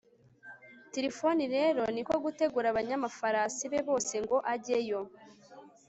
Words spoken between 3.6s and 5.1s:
be bose ngo ajyeyo